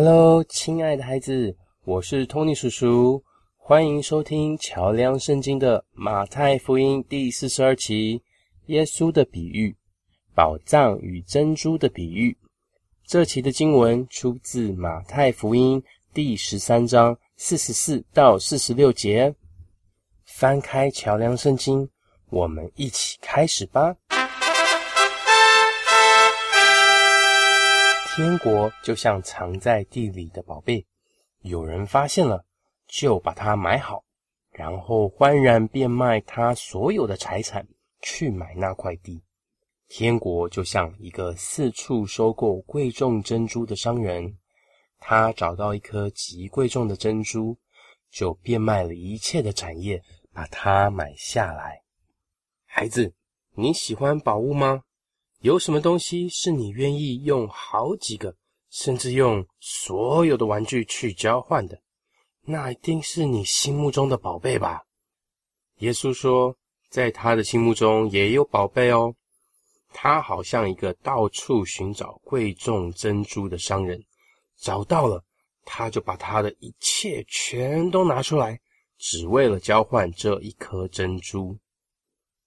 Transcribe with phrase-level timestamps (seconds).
[0.00, 3.20] Hello，亲爱的孩子，我是托尼叔叔，
[3.56, 8.22] 欢迎收听桥梁圣经的马太福音第四十二期，
[8.66, 9.76] 耶稣的比喻，
[10.36, 12.38] 宝藏与珍珠的比喻。
[13.08, 15.82] 这期的经文出自马太福音
[16.14, 19.34] 第十三章四十四到四十六节。
[20.26, 21.90] 翻开桥梁圣经，
[22.30, 23.96] 我们一起开始吧。
[28.18, 30.84] 天国就像藏在地里的宝贝，
[31.42, 32.44] 有人发现了，
[32.88, 34.02] 就把它买好，
[34.50, 37.64] 然后欢然变卖他所有的财产
[38.02, 39.22] 去买那块地。
[39.86, 44.36] 天国就像一个四处收购贵重珍珠的商人，
[44.98, 47.56] 他找到一颗极贵重的珍珠，
[48.10, 51.80] 就变卖了一切的产业把它买下来。
[52.66, 53.14] 孩子，
[53.54, 54.82] 你喜欢宝物吗？
[55.40, 58.34] 有什么东西是你愿意用好几个，
[58.70, 61.80] 甚至用所有的玩具去交换的？
[62.44, 64.82] 那一定是你心目中的宝贝吧？
[65.76, 66.56] 耶稣说，
[66.90, 69.14] 在他的心目中也有宝贝哦。
[69.92, 74.02] 他好像一个到处寻找贵重珍珠的商人，
[74.56, 75.24] 找到了，
[75.64, 78.60] 他就把他的一切全都拿出来，
[78.98, 81.56] 只为了交换这一颗珍珠。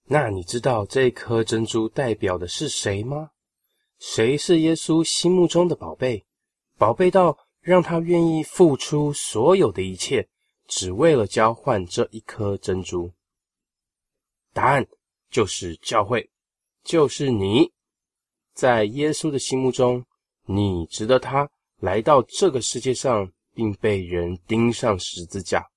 [0.04, 3.30] 那你知道这颗珍珠代表的是谁吗？
[3.98, 6.24] 谁是耶稣心目中的宝贝？
[6.76, 10.28] 宝贝到让他愿意付出所有的一切，
[10.66, 13.12] 只为了交换这一颗珍珠？
[14.52, 14.86] 答案
[15.30, 16.30] 就是教会，
[16.82, 17.70] 就是你。
[18.54, 20.04] 在耶稣的心目中，
[20.44, 25.70] 你值得他来到这个世界上，并被人钉上十字架。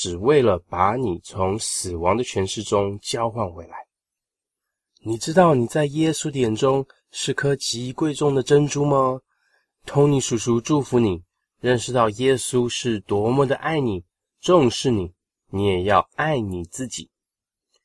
[0.00, 3.76] 只为了把你从死亡的权势中交换回来。
[5.00, 9.20] 你知道你在耶稣的眼中是颗极贵重的珍珠吗？
[9.84, 11.24] 托尼叔叔祝福你，
[11.60, 14.04] 认识到耶稣是多么的爱你、
[14.40, 15.12] 重视你，
[15.50, 17.10] 你也要爱你自己。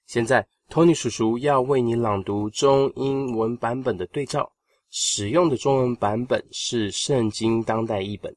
[0.05, 4.53] 现在，托尼叔叔要为你朗读中英文版本的对照，
[4.91, 8.35] 使用的中文版本是圣经当代译本，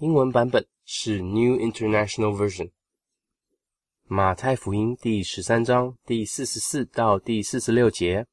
[0.00, 2.68] 英文版本是 New International Version。
[4.07, 8.25] 马太福音第十三章第四十四到第四十六节，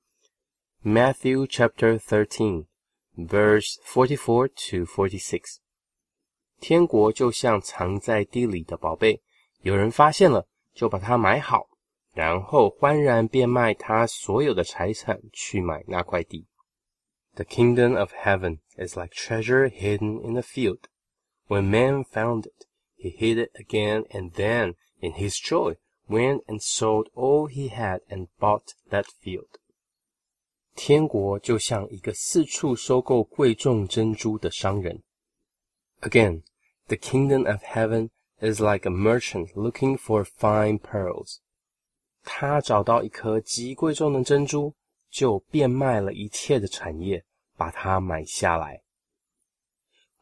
[0.83, 2.67] Matthew chapter thirteen,
[3.17, 5.59] verse forty-four to forty-six。
[6.59, 9.21] 天国就像藏在地里的宝贝，
[9.61, 11.69] 有人发现了，就把它买好，
[12.15, 16.47] 然后欢然变卖他所有的财产去买那块地。
[17.35, 20.85] The kingdom of heaven is like treasure hidden in a field.
[21.49, 25.77] When man found it, he hid it again and then In his joy,
[26.09, 29.59] went and sold all he had and bought that field.
[30.75, 35.03] 天国就像一个四处收购贵重珍珠的商人。
[36.01, 36.43] Again,
[36.89, 41.39] the kingdom of heaven is like a merchant looking for fine pearls.
[42.23, 44.75] 他找到一颗极贵重的珍珠，
[45.11, 47.25] 就变卖了一切的产业，
[47.57, 48.83] 把它买下来。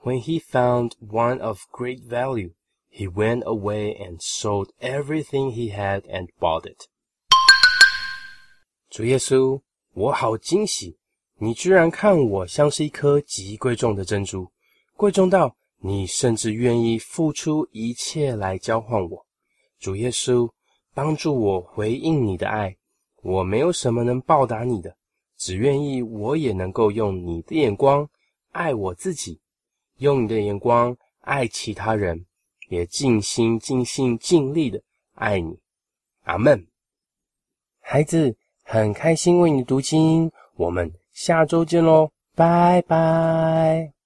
[0.02, 2.52] When he found one of great value,
[2.91, 6.87] he went away and sold everything he had and bought it.
[8.89, 9.61] 主耶稣，
[9.93, 10.97] 我好惊喜！
[11.37, 14.51] 你居然看我像是一颗极贵重的珍珠，
[14.95, 19.25] 贵重到你甚至愿意付出一切来交换我。
[19.79, 20.51] 主耶稣，
[20.93, 22.75] 帮助我回应你的爱。
[23.21, 24.97] 我没有什么能报答你的，
[25.37, 28.09] 只愿意我也能够用你的眼光
[28.51, 29.39] 爱我自己，
[29.97, 32.25] 用你的眼光爱其他人。
[32.69, 34.81] 也尽心、尽心、尽力的
[35.15, 35.59] 爱你，
[36.23, 36.65] 阿门。
[37.81, 43.98] 孩子很开心为你读经，我们下周见喽，拜拜。